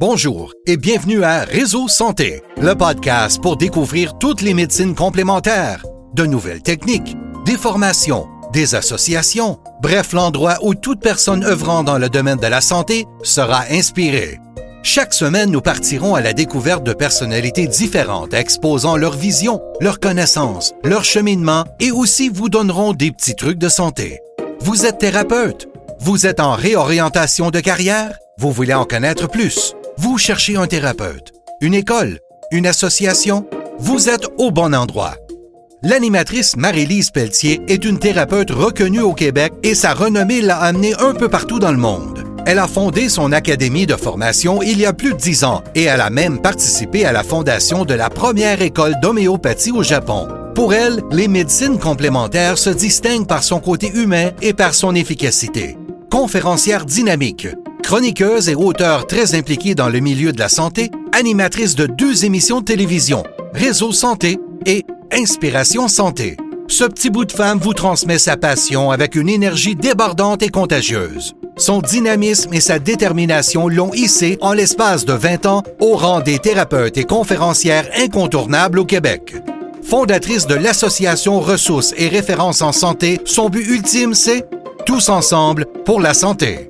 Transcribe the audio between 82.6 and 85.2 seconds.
en santé, son but ultime, c'est Tous